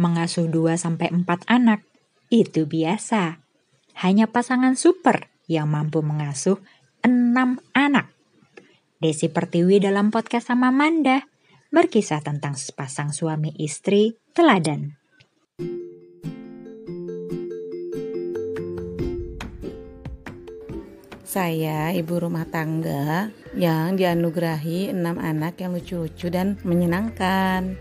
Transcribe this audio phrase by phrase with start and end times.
[0.00, 1.84] Mengasuh 2-4 anak,
[2.32, 3.44] itu biasa.
[4.00, 6.56] Hanya pasangan super yang mampu mengasuh
[7.04, 8.08] 6 anak.
[9.02, 11.28] Desi Pertiwi dalam podcast sama Manda
[11.74, 15.01] berkisah tentang sepasang suami istri teladan.
[21.32, 27.72] Saya ibu rumah tangga yang dianugerahi enam anak yang lucu-lucu dan menyenangkan.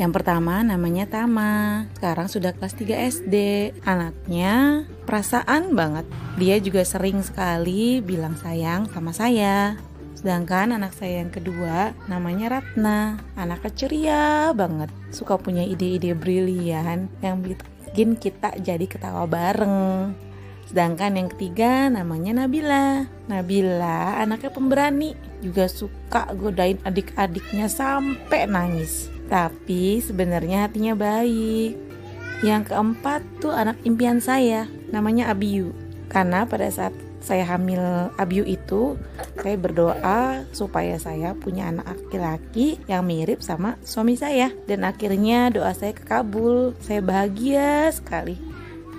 [0.00, 3.36] Yang pertama namanya Tama, sekarang sudah kelas 3 SD.
[3.84, 6.08] Anaknya perasaan banget.
[6.40, 9.76] Dia juga sering sekali bilang sayang sama saya.
[10.16, 17.44] Sedangkan anak saya yang kedua namanya Ratna, anak ceria banget, suka punya ide-ide brilian yang
[17.44, 20.25] bikin kita jadi ketawa bareng.
[20.66, 23.06] Sedangkan yang ketiga namanya Nabila.
[23.30, 29.06] Nabila anaknya pemberani, juga suka godain adik-adiknya sampai nangis.
[29.30, 31.78] Tapi sebenarnya hatinya baik.
[32.42, 35.72] Yang keempat tuh anak impian saya, namanya Abiu.
[36.06, 36.92] Karena pada saat
[37.24, 38.94] saya hamil Abiu itu,
[39.40, 44.52] saya berdoa supaya saya punya anak laki-laki yang mirip sama suami saya.
[44.68, 46.76] Dan akhirnya doa saya kekabul.
[46.84, 48.55] Saya bahagia sekali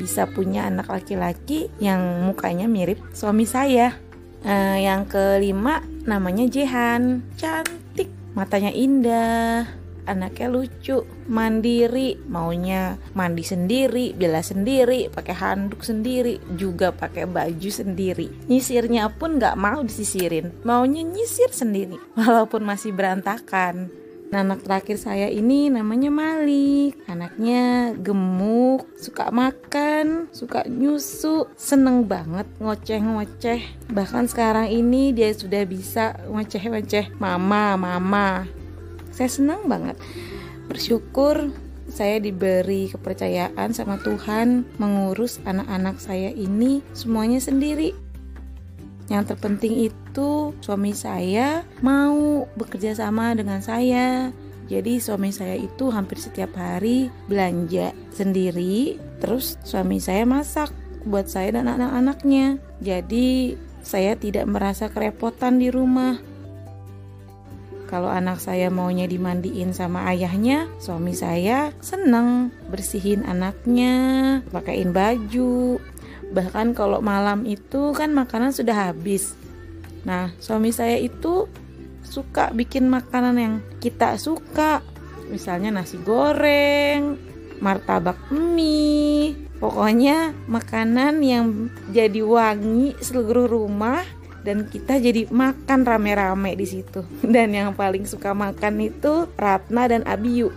[0.00, 3.92] bisa punya anak laki-laki yang mukanya mirip suami saya.
[4.40, 9.68] Uh, yang kelima namanya Jehan, cantik, matanya indah,
[10.08, 18.50] anaknya lucu, mandiri, maunya mandi sendiri, bila sendiri, pakai handuk sendiri, juga pakai baju sendiri.
[18.50, 23.99] Nyisirnya pun nggak mau disisirin, maunya nyisir sendiri, walaupun masih berantakan.
[24.30, 27.02] Nah, anak terakhir saya ini namanya Malik.
[27.10, 33.90] Anaknya gemuk, suka makan, suka nyusu, seneng banget ngoceh-ngoceh.
[33.90, 38.46] Bahkan sekarang ini dia sudah bisa ngoceh-ngoceh mama, mama.
[39.10, 39.98] Saya senang banget.
[40.70, 41.50] Bersyukur
[41.90, 48.09] saya diberi kepercayaan sama Tuhan mengurus anak-anak saya ini semuanya sendiri.
[49.10, 54.30] Yang terpenting itu suami saya mau bekerja sama dengan saya.
[54.70, 60.70] Jadi suami saya itu hampir setiap hari belanja sendiri, terus suami saya masak
[61.02, 62.62] buat saya dan anak-anaknya.
[62.78, 66.22] Jadi saya tidak merasa kerepotan di rumah.
[67.90, 75.82] Kalau anak saya maunya dimandiin sama ayahnya, suami saya seneng bersihin anaknya, pakaiin baju,
[76.30, 79.34] Bahkan kalau malam itu kan makanan sudah habis.
[80.06, 81.50] Nah, suami saya itu
[82.06, 84.82] suka bikin makanan yang kita suka.
[85.30, 87.14] Misalnya nasi goreng,
[87.62, 94.02] martabak mie, pokoknya makanan yang jadi wangi seluruh rumah
[94.42, 97.04] dan kita jadi makan rame-rame di situ.
[97.34, 100.50] Dan yang paling suka makan itu Ratna dan Abiyu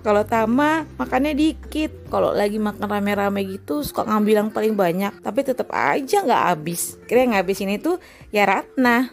[0.00, 2.08] kalau Tama makannya dikit.
[2.08, 5.12] Kalau lagi makan rame-rame gitu suka ngambil yang paling banyak.
[5.20, 6.96] Tapi tetap aja nggak habis.
[7.04, 8.00] Kira yang ngabisin itu
[8.32, 9.12] ya Ratna.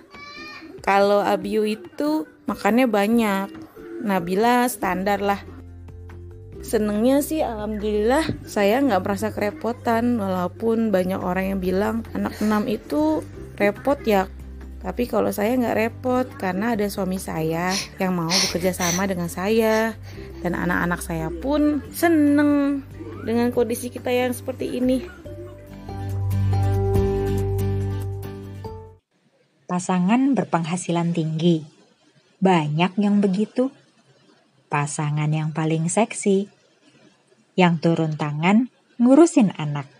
[0.79, 3.51] Kalau Abiu itu makannya banyak.
[4.07, 5.41] Nabila standar lah.
[6.63, 13.21] Senengnya sih alhamdulillah saya nggak merasa kerepotan walaupun banyak orang yang bilang anak enam itu
[13.61, 14.25] repot ya
[14.77, 19.97] tapi kalau saya nggak repot karena ada suami saya yang mau bekerja sama dengan saya
[20.45, 22.85] dan anak-anak saya pun seneng
[23.25, 25.01] dengan kondisi kita yang seperti ini.
[29.67, 31.59] Pasangan berpenghasilan tinggi,
[32.39, 33.67] banyak yang begitu.
[34.71, 36.47] Pasangan yang paling seksi,
[37.59, 38.71] yang turun tangan
[39.01, 39.96] ngurusin anak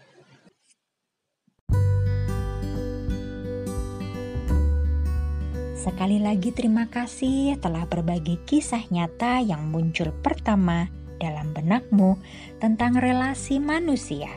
[5.87, 12.19] Sekali lagi terima kasih telah berbagi kisah nyata yang muncul pertama dalam benakmu
[12.59, 14.27] tentang relasi manusia.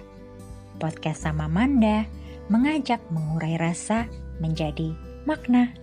[0.79, 2.07] Podcast sama Manda
[2.47, 4.07] mengajak mengurai rasa
[4.39, 4.95] menjadi
[5.27, 5.75] makna.